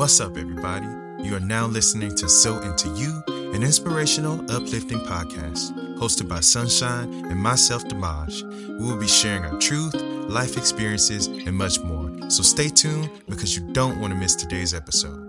[0.00, 0.86] What's up, everybody?
[1.22, 7.12] You are now listening to So Into You, an inspirational, uplifting podcast hosted by Sunshine
[7.26, 8.78] and myself, Damaj.
[8.78, 9.92] We will be sharing our truth,
[10.26, 12.30] life experiences, and much more.
[12.30, 15.20] So stay tuned because you don't want to miss today's episode.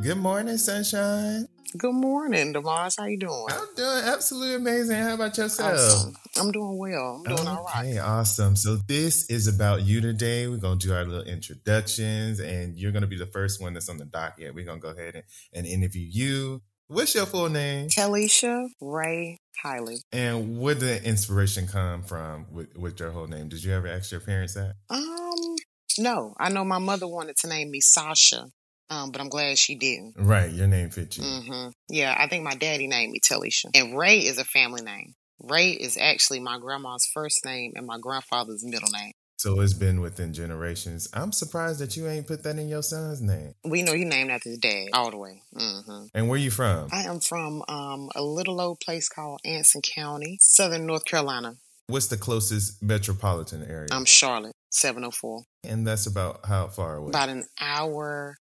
[0.00, 1.48] Good morning, Sunshine.
[1.76, 2.96] Good morning, Demas.
[2.98, 3.46] How you doing?
[3.48, 4.96] I'm doing absolutely amazing.
[4.96, 5.72] How about yourself?
[5.72, 6.16] Awesome.
[6.36, 7.16] I'm doing well.
[7.16, 7.98] I'm doing okay, all right.
[7.98, 8.56] awesome.
[8.56, 10.48] So this is about you today.
[10.48, 13.98] We're gonna do our little introductions, and you're gonna be the first one that's on
[13.98, 14.52] the docket.
[14.52, 16.62] We're gonna go ahead and, and interview you.
[16.88, 17.88] What's your full name?
[17.88, 20.00] Talisha Ray Hiley.
[20.10, 23.48] And where did the inspiration come from with, with your whole name?
[23.48, 24.74] Did you ever ask your parents that?
[24.90, 25.56] Um,
[25.98, 26.34] no.
[26.36, 28.46] I know my mother wanted to name me Sasha,
[28.90, 30.14] um, but I'm glad she didn't.
[30.18, 31.24] Right, your name fits you.
[31.24, 33.66] hmm Yeah, I think my daddy named me Talisha.
[33.74, 35.14] And Ray is a family name.
[35.42, 39.12] Ray is actually my grandma's first name and my grandfather's middle name.
[39.38, 41.08] So it's been within generations.
[41.14, 43.54] I'm surprised that you ain't put that in your son's name.
[43.64, 45.40] We know you named after his dad all the way.
[45.56, 46.88] hmm And where you from?
[46.92, 51.54] I am from um, a little old place called Anson County, southern North Carolina.
[51.86, 53.88] What's the closest metropolitan area?
[53.90, 55.42] I'm Charlotte, 704.
[55.64, 57.08] and that's about how far away?
[57.08, 58.36] About an hour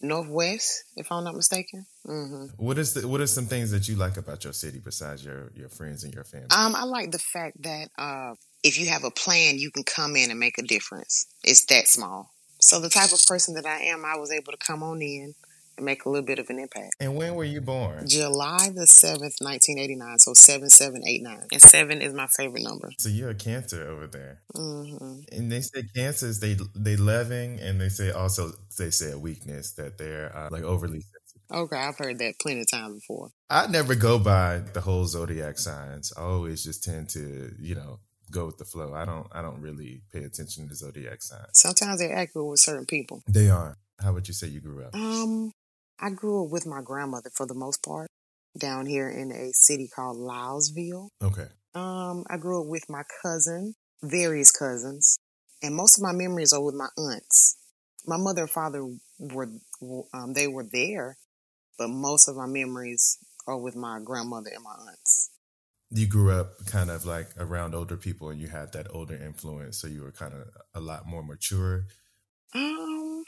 [0.00, 1.86] northwest, if I'm not mistaken.
[2.04, 5.24] hmm What is the what are some things that you like about your city besides
[5.24, 6.48] your your friends and your family?
[6.50, 10.16] Um, I like the fact that uh, if you have a plan, you can come
[10.16, 11.26] in and make a difference.
[11.44, 12.30] It's that small.
[12.60, 15.34] So the type of person that I am, I was able to come on in
[15.80, 16.94] and make a little bit of an impact.
[17.00, 18.06] and when were you born?
[18.06, 20.18] July the 7th, 1989.
[20.18, 21.48] So 7789.
[21.52, 22.90] And 7 is my favorite number.
[22.98, 24.40] So you're a cancer over there.
[24.54, 29.18] hmm And they say cancers they they loving and they say also they say a
[29.18, 31.42] weakness that they're uh, like overly sensitive.
[31.52, 33.30] Okay, I've heard that plenty of times before.
[33.48, 36.12] I never go by the whole zodiac signs.
[36.16, 37.98] I always just tend to, you know,
[38.30, 38.94] go with the flow.
[38.94, 41.50] I don't I don't really pay attention to zodiac signs.
[41.54, 43.22] Sometimes they're accurate with certain people.
[43.28, 43.76] They are.
[44.00, 44.94] How would you say you grew up?
[44.94, 45.52] Um,
[46.00, 48.08] I grew up with my grandmother for the most part
[48.58, 51.08] down here in a city called Lilesville.
[51.22, 51.46] Okay.
[51.74, 55.18] Um, I grew up with my cousin, various cousins,
[55.62, 57.56] and most of my memories are with my aunts.
[58.06, 58.82] My mother and father
[59.18, 59.50] were,
[60.14, 61.18] um, they were there,
[61.78, 65.30] but most of my memories are with my grandmother and my aunts.
[65.90, 69.78] You grew up kind of like around older people and you had that older influence,
[69.78, 71.84] so you were kind of a lot more mature.
[72.54, 73.24] Um,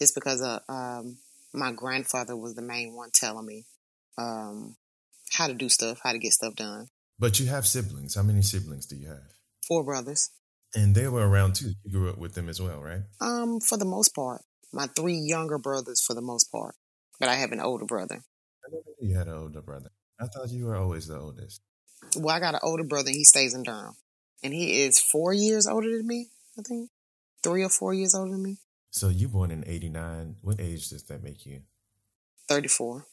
[0.00, 1.18] it's because of um,
[1.54, 3.64] my grandfather was the main one telling me
[4.18, 4.76] um,
[5.32, 6.88] how to do stuff, how to get stuff done.
[7.18, 8.14] But you have siblings.
[8.14, 9.22] How many siblings do you have?
[9.66, 10.30] Four brothers.
[10.74, 11.72] And they were around too.
[11.84, 13.02] You grew up with them as well, right?
[13.20, 14.42] Um, for the most part,
[14.72, 16.74] my three younger brothers for the most part,
[17.20, 18.16] but I have an older brother.
[18.16, 19.90] I didn't know you had an older brother.
[20.20, 21.62] I thought you were always the oldest.
[22.16, 23.08] Well, I got an older brother.
[23.08, 23.94] and He stays in Durham,
[24.42, 26.30] and he is four years older than me.
[26.58, 26.90] I think
[27.42, 28.58] three or four years older than me.
[28.94, 30.36] So you born in '89.
[30.40, 31.62] What age does that make you?
[32.48, 33.04] Thirty-four.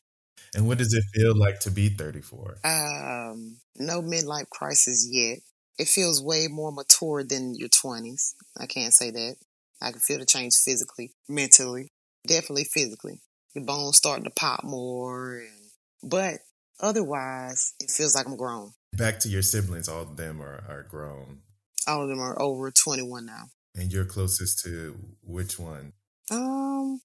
[0.53, 2.58] And what does it feel like to be 34?
[2.64, 5.40] Um, no midlife crisis yet.
[5.78, 8.36] It feels way more mature than your twenties.
[8.59, 9.38] I can't say that.
[9.81, 11.90] I can feel the change physically, mentally,
[12.28, 13.20] definitely physically.
[13.56, 15.72] Your bones starting to pop more, and
[16.03, 16.36] but
[16.80, 18.74] otherwise, it feels like I'm grown.
[18.94, 21.40] Back to your siblings, all of them are, are grown.
[21.88, 23.46] All of them are over twenty-one now.
[23.76, 25.94] And you're closest to which one?
[26.30, 27.02] Um,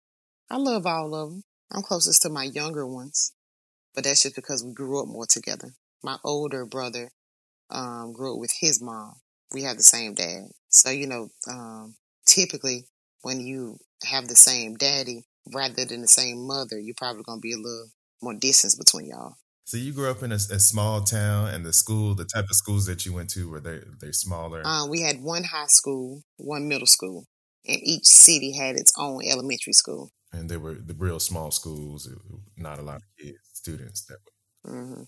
[0.51, 1.43] I love all of them.
[1.71, 3.33] I'm closest to my younger ones,
[3.95, 5.71] but that's just because we grew up more together.
[6.03, 7.11] My older brother
[7.71, 9.15] um, grew up with his mom.
[9.53, 10.45] We have the same dad.
[10.69, 11.97] So, you know, um,
[12.27, 12.87] typically
[13.23, 17.43] when you have the same daddy rather than the same mother, you're probably going to
[17.43, 17.89] be a little
[18.23, 19.35] more distance between y'all.
[19.67, 22.55] So you grew up in a, a small town, and the school, the type of
[22.55, 24.63] schools that you went to, were they they smaller?
[24.65, 27.25] Um, we had one high school, one middle school,
[27.67, 30.11] and each city had its own elementary school.
[30.33, 32.09] and they were the real small schools,
[32.57, 34.05] not a lot of kids, students.
[34.07, 34.19] That
[34.65, 34.73] were.
[34.73, 35.03] hmm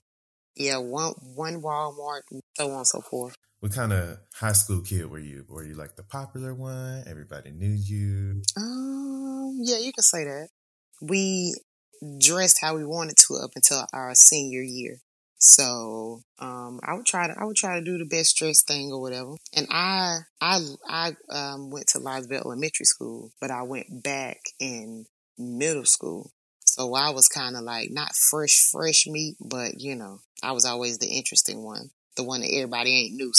[0.57, 2.23] Yeah, one one Walmart,
[2.57, 3.37] so on and so forth.
[3.61, 5.45] What kind of high school kid were you?
[5.49, 7.05] Were you like the popular one?
[7.07, 8.43] Everybody knew you.
[8.57, 10.49] Um, yeah, you can say that.
[11.01, 11.55] We
[12.19, 15.01] dressed how we wanted to up until our senior year.
[15.41, 18.91] So, um, I would try to, I would try to do the best dress thing
[18.93, 19.35] or whatever.
[19.55, 20.59] And I, I,
[20.89, 25.07] I, um, went to Lilesville Elementary School, but I went back in
[25.39, 26.33] middle school.
[26.65, 30.65] So I was kind of like not fresh, fresh meat, but you know, I was
[30.65, 33.33] always the interesting one, the one that everybody ain't knew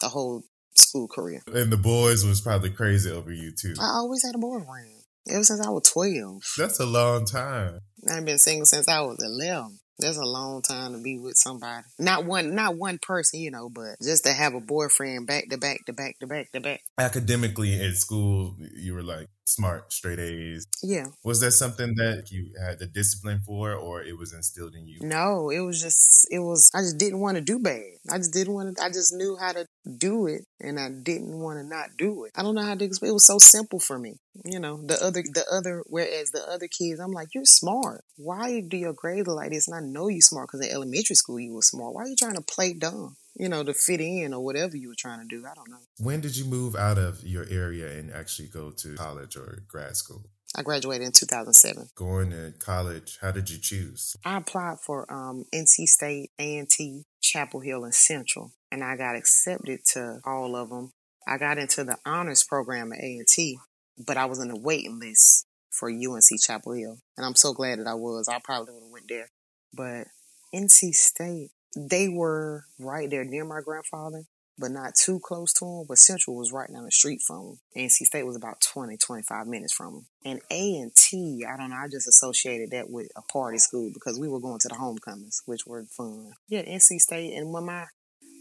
[0.00, 0.42] the whole
[0.74, 1.42] school career.
[1.46, 3.74] And the boys was probably crazy over you too.
[3.80, 4.97] I always had a boyfriend
[5.28, 6.42] ever since I was 12.
[6.56, 7.80] That's a long time.
[8.10, 9.78] I've been single since I was 11.
[10.00, 11.84] That's a long time to be with somebody.
[11.98, 15.58] Not one, not one person, you know, but just to have a boyfriend back to
[15.58, 16.82] back to back to back to back.
[16.98, 20.66] Academically at school, you were like smart, straight A's.
[20.82, 21.06] Yeah.
[21.24, 24.98] Was that something that you had the discipline for, or it was instilled in you?
[25.00, 27.82] No, it was just, it was, I just didn't want to do bad.
[28.10, 29.66] I just didn't want to, I just knew how to
[29.96, 32.32] do it and I didn't want to not do it.
[32.36, 33.10] I don't know how to explain.
[33.10, 34.16] It was so simple for me.
[34.44, 38.04] You know, the other, the other, whereas the other kids, I'm like, you're smart.
[38.16, 39.68] Why do your grades like this?
[39.68, 41.94] And I know you're smart because in elementary school you were smart.
[41.94, 43.16] Why are you trying to play dumb?
[43.38, 45.46] You know, to fit in or whatever you were trying to do.
[45.46, 45.78] I don't know.
[46.00, 49.96] When did you move out of your area and actually go to college or grad
[49.96, 50.24] school?
[50.56, 51.90] I graduated in 2007.
[51.94, 54.16] Going to college, how did you choose?
[54.24, 59.80] I applied for um, NC State, A&T, Chapel Hill, and Central, and I got accepted
[59.92, 60.92] to all of them.
[61.26, 63.58] I got into the honors program at A&T,
[64.06, 67.78] but I was in the waiting list for UNC Chapel Hill, and I'm so glad
[67.78, 68.28] that I was.
[68.28, 69.28] I probably would have went there,
[69.74, 70.06] but
[70.54, 74.24] NC State, they were right there near my grandfather,
[74.58, 75.84] but not too close to him.
[75.88, 77.84] But Central was right down the street from him.
[77.84, 80.06] NC State was about 20, 25 minutes from him.
[80.24, 83.90] And A and T, I don't know, I just associated that with a party school
[83.92, 86.32] because we were going to the homecomings, which were fun.
[86.48, 87.34] Yeah, NC State.
[87.34, 87.84] And when my,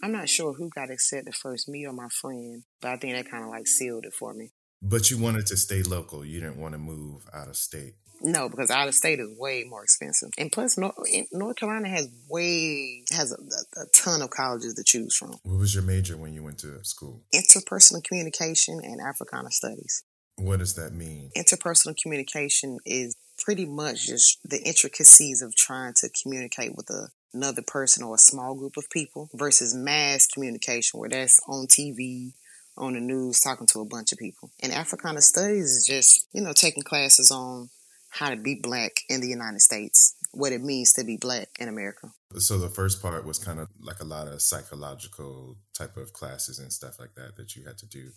[0.04, 3.30] I'm not sure who got accepted first, me or my friend, but I think that
[3.30, 4.52] kind of like sealed it for me.
[4.82, 6.24] But you wanted to stay local.
[6.24, 7.96] You didn't want to move out of state.
[8.22, 10.96] No, because out of state is way more expensive, and plus, North,
[11.32, 15.36] North Carolina has way has a, a, ton of colleges to choose from.
[15.44, 17.22] What was your major when you went to school?
[17.34, 20.04] Interpersonal communication and Africana studies.
[20.38, 21.32] What does that mean?
[21.36, 27.62] Interpersonal communication is pretty much just the intricacies of trying to communicate with a, another
[27.62, 32.34] person or a small group of people versus mass communication, where that's on TV
[32.78, 34.52] on the news talking to a bunch of people.
[34.62, 37.70] And Africana studies is just, you know, taking classes on
[38.18, 41.68] how to be black in the United States, what it means to be black in
[41.68, 42.12] America.
[42.38, 46.60] So the first part was kind of like a lot of psychological type of classes
[46.60, 48.10] and stuff like that that you had to do.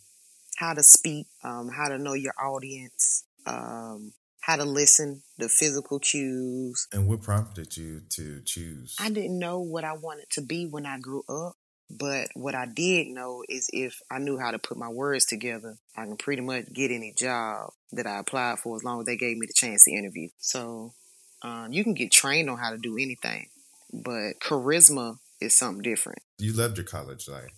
[0.56, 5.98] How to speak, um, how to know your audience, um, how to listen, the physical
[5.98, 6.88] cues.
[6.92, 8.96] And what prompted you to choose?
[8.98, 11.54] I didn't know what I wanted to be when I grew up.
[11.90, 15.76] But what I did know is if I knew how to put my words together,
[15.96, 19.16] I can pretty much get any job that I applied for as long as they
[19.16, 20.28] gave me the chance to interview.
[20.38, 20.94] So
[21.42, 23.48] um, you can get trained on how to do anything,
[23.92, 26.20] but charisma is something different.
[26.38, 27.50] You loved your college life.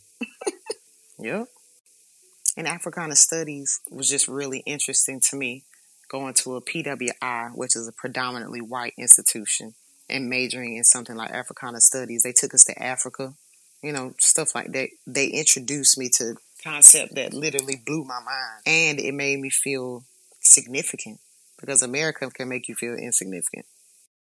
[1.18, 1.48] yep.
[2.56, 5.64] And Africana Studies was just really interesting to me
[6.08, 9.74] going to a PWI, which is a predominantly white institution,
[10.08, 12.22] and majoring in something like Africana Studies.
[12.22, 13.34] They took us to Africa
[13.82, 14.88] you know, stuff like that.
[15.06, 18.62] They introduced me to concept that literally blew my mind.
[18.66, 20.04] And it made me feel
[20.40, 21.18] significant
[21.60, 23.66] because America can make you feel insignificant.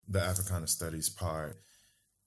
[0.08, 1.56] The Africana Studies part,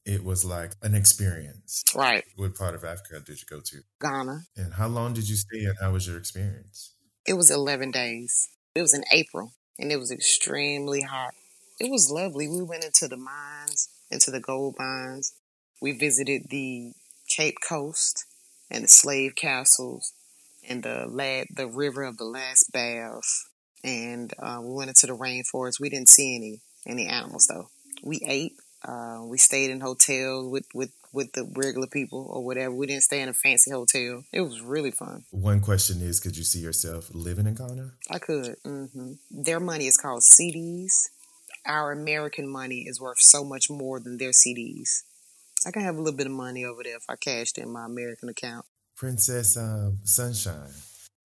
[0.06, 1.84] it was like an experience.
[1.96, 2.24] Right.
[2.36, 3.78] What part of Africa did you go to?
[4.02, 4.44] Ghana.
[4.56, 6.94] And how long did you stay and how was your experience?
[7.26, 8.48] It was 11 days.
[8.74, 11.34] It was in April and it was extremely hot.
[11.80, 12.48] It was lovely.
[12.48, 15.34] We went into the mines, into the gold mines.
[15.82, 16.94] We visited the
[17.38, 18.26] Cape Coast
[18.72, 20.14] and the slave castles
[20.68, 23.48] and the lad, the river of the last baths.
[23.84, 25.80] And uh, we went into the rainforest.
[25.80, 27.70] We didn't see any any animals though.
[28.04, 28.54] We ate.
[28.84, 32.74] Uh, we stayed in hotels with, with, with the regular people or whatever.
[32.74, 34.24] We didn't stay in a fancy hotel.
[34.32, 35.26] It was really fun.
[35.32, 37.92] One question is, could you see yourself living in Ghana?
[38.10, 38.56] I could.
[38.66, 39.14] Mm-hmm.
[39.30, 41.10] Their money is called cedis.
[41.66, 45.04] Our American money is worth so much more than their cedis.
[45.66, 47.86] I can have a little bit of money over there if I cashed in my
[47.86, 48.66] American account.
[48.96, 50.72] Princess um, Sunshine.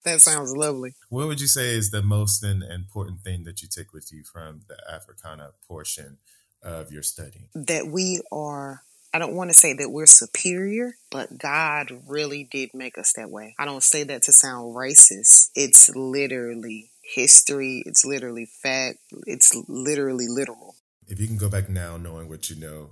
[0.03, 0.93] That sounds lovely.
[1.09, 4.61] What would you say is the most important thing that you take with you from
[4.67, 6.17] the Africana portion
[6.61, 7.47] of your study?
[7.55, 8.81] That we are,
[9.13, 13.29] I don't want to say that we're superior, but God really did make us that
[13.29, 13.55] way.
[13.57, 15.49] I don't say that to sound racist.
[15.55, 20.75] It's literally history, it's literally fact, it's literally literal.
[21.07, 22.91] If you can go back now knowing what you know,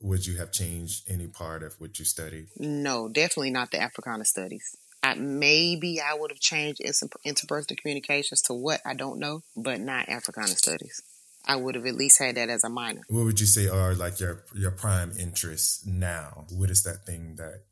[0.00, 2.48] would you have changed any part of what you studied?
[2.56, 4.76] No, definitely not the Africana studies.
[5.02, 10.08] I, maybe I would have changed interpersonal communications to what I don't know, but not
[10.08, 11.02] Africana studies.
[11.46, 13.02] I would have at least had that as a minor.
[13.08, 16.46] What would you say are like your your prime interests now?
[16.50, 17.64] What is that thing that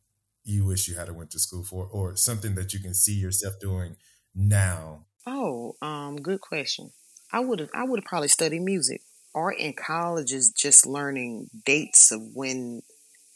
[0.45, 3.59] you wish you had went to school for, or something that you can see yourself
[3.61, 3.97] doing
[4.35, 5.06] now?
[5.26, 6.92] Oh, um, good question.
[7.33, 9.02] I would have I would have probably studied music
[9.37, 12.83] art in college is just learning dates of when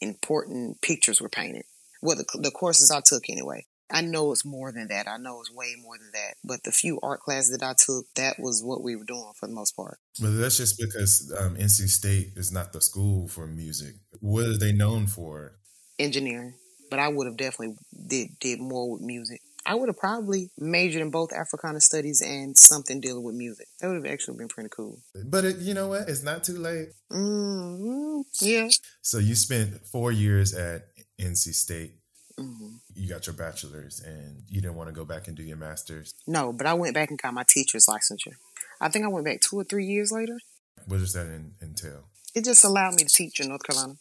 [0.01, 1.63] important pictures were painted.
[2.01, 3.65] Well, the, the courses I took anyway.
[3.93, 5.07] I know it's more than that.
[5.07, 6.35] I know it's way more than that.
[6.43, 9.47] But the few art classes that I took, that was what we were doing for
[9.47, 9.99] the most part.
[10.19, 13.95] But that's just because um, NC State is not the school for music.
[14.19, 15.57] What are they known for?
[15.99, 16.55] Engineering.
[16.89, 17.75] But I would have definitely
[18.07, 19.41] did did more with music.
[19.65, 23.67] I would have probably majored in both Africana studies and something dealing with music.
[23.79, 24.99] That would have actually been pretty cool.
[25.25, 26.09] But it, you know what?
[26.09, 26.89] It's not too late.
[27.11, 28.21] Mm-hmm.
[28.41, 28.69] Yeah.
[29.01, 30.87] So you spent four years at
[31.19, 31.93] NC State.
[32.37, 35.57] hmm You got your bachelor's, and you didn't want to go back and do your
[35.57, 36.13] master's.
[36.25, 38.35] No, but I went back and got my teacher's licensure.
[38.79, 40.39] I think I went back two or three years later.
[40.87, 42.05] What does that in, entail?
[42.33, 43.95] It just allowed me to teach in North Carolina.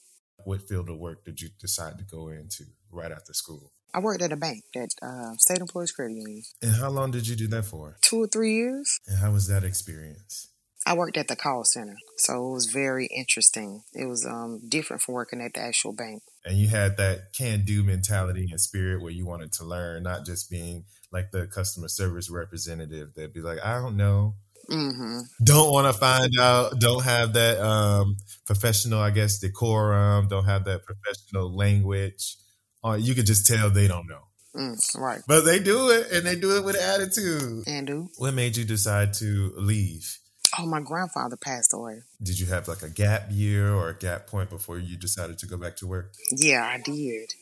[0.45, 3.73] What field of work did you decide to go into right after school?
[3.92, 6.42] I worked at a bank, at uh, State Employees Credit Union.
[6.62, 7.97] And how long did you do that for?
[8.02, 9.00] Two or three years.
[9.06, 10.49] And how was that experience?
[10.87, 13.82] I worked at the call center, so it was very interesting.
[13.92, 16.23] It was um, different from working at the actual bank.
[16.44, 20.25] And you had that can do mentality and spirit where you wanted to learn, not
[20.25, 24.37] just being like the customer service representative that'd be like, I don't know.
[24.70, 25.20] Mm-hmm.
[25.44, 26.78] Don't want to find out.
[26.78, 28.16] Don't have that um,
[28.47, 30.28] professional, I guess, decorum.
[30.28, 32.37] Don't have that professional language.
[32.83, 34.23] Or you could just tell they don't know.
[34.55, 35.21] Mm, right.
[35.29, 37.65] But they do it and they do it with attitude.
[37.67, 38.11] And do.
[38.19, 40.19] What made you decide to leave?
[40.59, 42.03] Oh, my grandfather passed away.
[42.23, 45.47] Did you have like a gap year or a gap point before you decided to
[45.47, 46.13] go back to work?
[46.33, 47.35] Yeah, I did.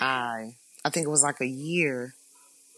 [0.00, 2.14] I I think it was like a year,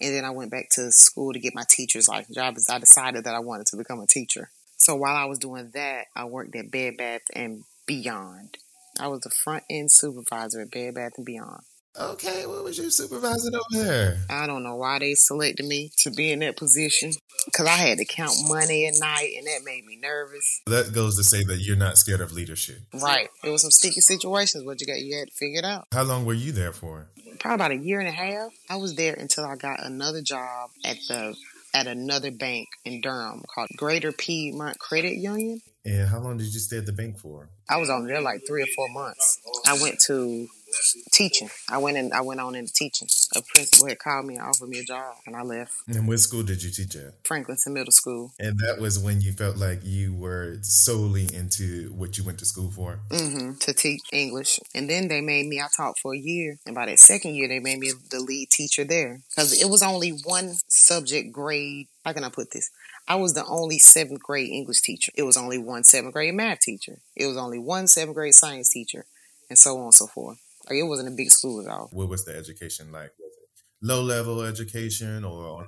[0.00, 2.36] and then I went back to school to get my teacher's license.
[2.38, 4.50] I was- I decided that I wanted to become a teacher.
[4.78, 8.58] So while I was doing that, I worked at Bed Bath and Beyond.
[8.98, 11.62] I was the front end supervisor at Bed Bath and Beyond.
[12.00, 14.18] Okay, what was you supervising over there?
[14.30, 17.12] I don't know why they selected me to be in that position
[17.44, 20.60] because I had to count money at night, and that made me nervous.
[20.66, 22.78] That goes to say that you're not scared of leadership.
[22.94, 25.86] Right, it was some sticky situations, but you got you had to figure it out.
[25.92, 27.08] How long were you there for?
[27.38, 28.52] probably about a year and a half.
[28.68, 31.36] I was there until I got another job at the
[31.74, 35.60] at another bank in Durham called Greater Piedmont Credit Union.
[35.84, 37.50] And how long did you stay at the bank for?
[37.68, 39.38] I was on there like three or four months.
[39.66, 40.48] I went to
[41.12, 41.50] teaching.
[41.68, 42.12] I went in.
[42.12, 43.08] I went on into teaching.
[43.36, 46.20] A principal had called me and offered me a job, and I left And what
[46.20, 47.22] school did you teach at?
[47.24, 48.32] Franklinton Middle School.
[48.38, 52.46] And that was when you felt like you were solely into what you went to
[52.46, 53.00] school for.
[53.10, 54.60] hmm to teach English.
[54.74, 56.58] And then they made me, I taught for a year.
[56.66, 59.20] And by that second year, they made me the lead teacher there.
[59.30, 61.88] Because it was only one subject grade.
[62.04, 62.70] How can I put this?
[63.06, 65.12] I was the only seventh grade English teacher.
[65.14, 66.98] It was only one seventh grade math teacher.
[67.16, 69.06] It was only one seventh grade science teacher.
[69.48, 70.38] And so on and so forth.
[70.68, 71.88] Like it wasn't a big school at all.
[71.92, 73.12] What was the education like?
[73.80, 75.66] Low level education or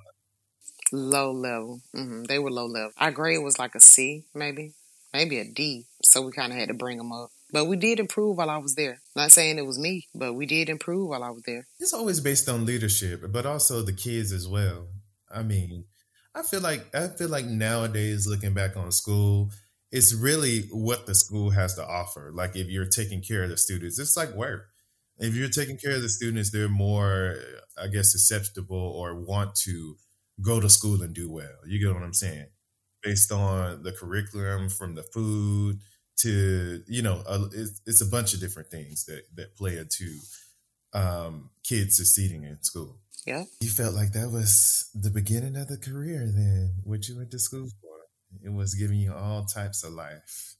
[0.92, 1.80] Low level.
[1.94, 2.90] hmm They were low level.
[2.98, 4.74] Our grade was like a C, maybe.
[5.12, 5.86] Maybe a D.
[6.04, 7.30] So we kind of had to bring them up.
[7.52, 9.00] But we did improve while I was there.
[9.16, 11.66] Not saying it was me, but we did improve while I was there.
[11.78, 14.88] it's always based on leadership, but also the kids as well.
[15.32, 15.84] I mean,
[16.34, 19.50] I feel like I feel like nowadays looking back on school,
[19.90, 22.30] it's really what the school has to offer.
[22.32, 24.68] Like if you're taking care of the students, it's like work.
[25.20, 27.36] If you're taking care of the students, they're more,
[27.80, 29.96] I guess, susceptible or want to
[30.42, 31.58] go to school and do well.
[31.66, 32.46] You get what I'm saying?
[33.02, 35.80] Based on the curriculum, from the food
[36.20, 40.18] to you know, a, it's, it's a bunch of different things that that play into
[40.92, 42.96] um, kids succeeding in school.
[43.26, 43.44] Yeah.
[43.60, 47.38] You felt like that was the beginning of the career then, what you went to
[47.38, 47.90] school for.
[48.42, 50.56] It was giving you all types of life.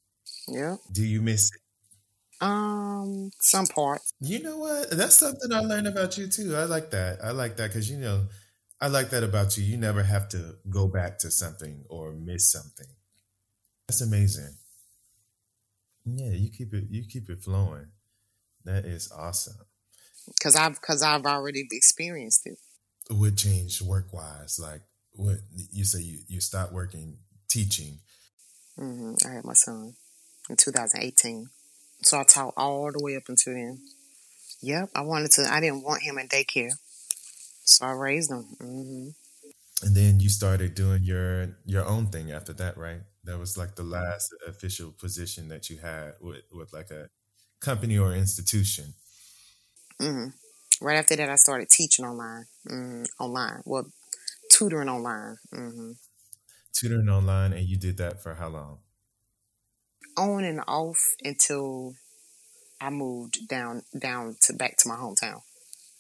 [0.49, 0.77] Yeah.
[0.93, 1.61] Do you miss it?
[2.41, 4.13] Um, some parts.
[4.21, 4.91] You know what?
[4.91, 6.57] That's something I learned about you too.
[6.57, 7.19] I like that.
[7.23, 8.27] I like that because, you know,
[8.81, 9.65] I like that about you.
[9.65, 12.87] You never have to go back to something or miss something.
[13.87, 14.55] That's amazing.
[16.05, 17.89] Yeah, you keep it you keep it flowing.
[18.65, 19.57] That is awesome.
[20.43, 22.59] Cause I've, cause I've already experienced it.
[23.11, 24.59] what changed work wise?
[24.59, 24.83] Like
[25.13, 27.19] what you say you, you stopped working
[27.49, 27.99] teaching.
[28.79, 29.27] Mm-hmm.
[29.29, 29.95] I had my son
[30.49, 31.49] in 2018.
[32.03, 33.81] So I taught all the way up until then.
[34.63, 34.91] Yep.
[34.95, 36.73] I wanted to, I didn't want him in daycare.
[37.65, 38.43] So I raised him.
[38.61, 39.09] hmm
[39.83, 43.01] And then you started doing your your own thing after that, right?
[43.25, 47.09] That was like the last official position that you had with, with like a
[47.61, 48.95] company or institution.
[50.01, 50.29] hmm
[50.83, 52.47] Right after that, I started teaching online.
[52.69, 53.63] hmm Online.
[53.67, 53.87] Well,
[54.51, 55.37] tutoring online.
[55.53, 55.93] hmm
[56.73, 58.79] Tutoring online and you did that for how long?
[60.21, 61.95] On and off until
[62.79, 65.41] I moved down, down to back to my hometown.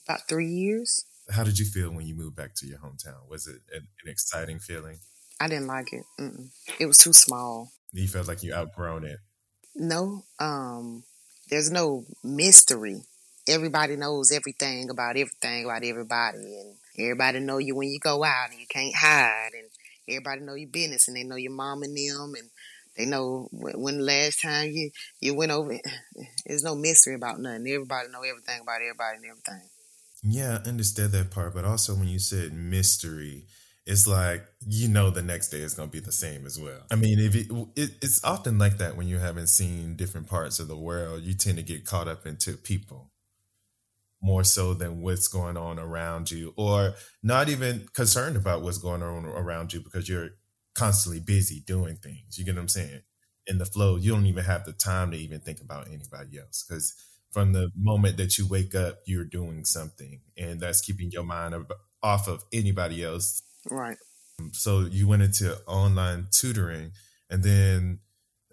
[0.07, 1.07] About three years.
[1.31, 3.29] How did you feel when you moved back to your hometown?
[3.31, 4.99] Was it an, an exciting feeling?
[5.41, 6.05] I didn't like it.
[6.21, 6.49] Mm-mm.
[6.79, 7.73] It was too small.
[7.93, 9.21] You felt like you outgrown it.
[9.75, 11.05] No, um,
[11.49, 13.01] there's no mystery.
[13.49, 18.51] Everybody knows everything about everything about everybody, and everybody know you when you go out,
[18.51, 19.71] and you can't hide, and
[20.09, 22.51] everybody know your business, and they know your mom and them, and
[23.01, 24.91] they know when, the last time you
[25.21, 25.79] you went over.
[26.47, 27.67] There's no mystery about nothing.
[27.67, 29.69] Everybody know everything about everybody and everything.
[30.23, 33.47] Yeah, I understand that part, but also when you said mystery,
[33.87, 36.83] it's like you know the next day is going to be the same as well.
[36.91, 40.59] I mean, if it, it, it's often like that when you haven't seen different parts
[40.59, 43.11] of the world, you tend to get caught up into people
[44.23, 46.93] more so than what's going on around you, or
[47.23, 50.31] not even concerned about what's going on around you because you're
[50.75, 52.39] constantly busy doing things.
[52.39, 53.03] You get what I'm saying?
[53.47, 56.65] In the flow, you don't even have the time to even think about anybody else
[56.67, 56.95] because
[57.31, 61.55] from the moment that you wake up, you're doing something, and that's keeping your mind
[62.03, 63.43] off of anybody else.
[63.71, 63.97] Right.
[64.53, 66.93] So you went into online tutoring,
[67.29, 68.01] and then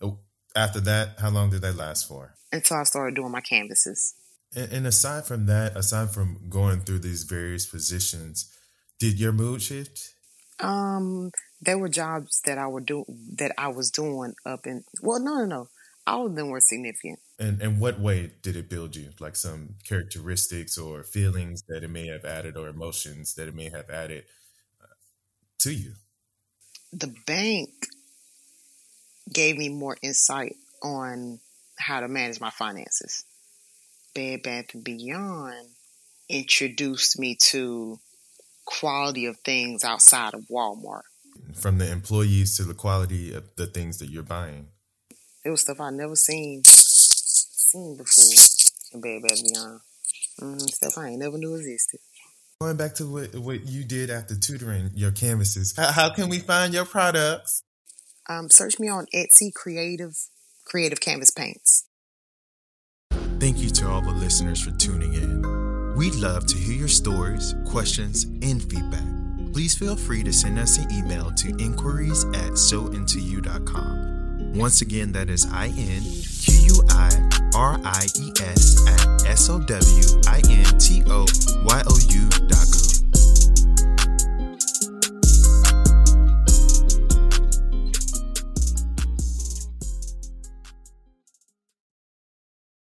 [0.01, 0.19] oh,
[0.55, 2.35] after that, how long did that last for?
[2.51, 4.13] Until I started doing my canvases.
[4.55, 8.53] And, and aside from that, aside from going through these various positions,
[8.99, 10.13] did your mood shift?
[10.59, 13.05] Um, there were jobs that I would do
[13.37, 14.83] that I was doing up in.
[15.01, 15.67] Well, no, no, no.
[16.05, 17.19] All of them were significant.
[17.39, 19.09] And in what way did it build you?
[19.19, 23.69] Like some characteristics or feelings that it may have added, or emotions that it may
[23.69, 24.23] have added
[24.81, 24.95] uh,
[25.59, 25.93] to you?
[26.93, 27.69] The bank
[29.31, 31.39] gave me more insight on
[31.77, 33.25] how to manage my finances.
[34.15, 35.67] Bed Bath and Beyond
[36.29, 37.99] introduced me to
[38.65, 41.01] quality of things outside of Walmart.
[41.53, 44.67] From the employees to the quality of the things that you're buying.
[45.45, 46.61] It was stuff I never seen
[47.67, 48.23] seen before
[48.93, 49.81] in Bed Bath Beyond.
[50.41, 51.99] Mm-hmm, stuff I ain't never knew existed.
[52.59, 56.39] Going back to what, what you did after tutoring your canvases, how, how can we
[56.39, 57.63] find your products?
[58.27, 60.15] Um, search me on Etsy Creative
[60.65, 61.85] Creative Canvas Paints.
[63.39, 65.95] Thank you to all the listeners for tuning in.
[65.95, 69.16] We'd love to hear your stories, questions, and feedback.
[69.57, 74.53] Please feel free to send us an email to inquiries at sowintoyou.com.
[74.53, 77.09] Once again, that is I N Q U I
[77.55, 81.25] R I E S at S O W I N T O
[81.65, 82.96] Y O U dot com.